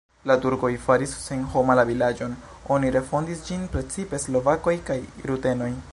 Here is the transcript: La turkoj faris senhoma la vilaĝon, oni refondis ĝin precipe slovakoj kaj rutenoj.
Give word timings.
La 0.29 0.35
turkoj 0.43 0.69
faris 0.85 1.13
senhoma 1.25 1.75
la 1.81 1.83
vilaĝon, 1.91 2.33
oni 2.77 2.91
refondis 2.97 3.47
ĝin 3.51 3.69
precipe 3.77 4.25
slovakoj 4.25 4.79
kaj 4.91 4.99
rutenoj. 5.33 5.75